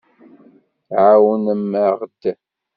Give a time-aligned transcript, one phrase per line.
[1.03, 2.23] Ɛawnem-aɣ-d.